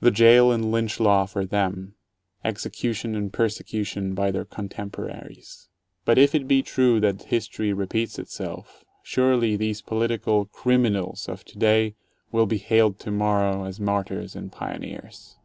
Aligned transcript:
The 0.00 0.10
jail 0.10 0.52
and 0.52 0.70
lynch 0.70 1.00
law 1.00 1.24
for 1.24 1.46
them; 1.46 1.94
execution 2.44 3.14
and 3.14 3.32
persecution 3.32 4.12
by 4.14 4.30
their 4.30 4.44
contemporaries. 4.44 5.70
But 6.04 6.18
if 6.18 6.34
it 6.34 6.46
be 6.46 6.62
true 6.62 7.00
that 7.00 7.22
history 7.22 7.72
repeats 7.72 8.18
itself, 8.18 8.84
surely 9.02 9.56
these 9.56 9.80
political 9.80 10.44
"crim 10.44 10.84
inals" 10.84 11.30
of 11.30 11.46
today 11.46 11.94
will 12.30 12.44
be 12.44 12.58
hailed 12.58 12.98
tomorrow 12.98 13.64
as 13.64 13.80
martyrs 13.80 14.36
and 14.36 14.52
pioneers. 14.52 15.38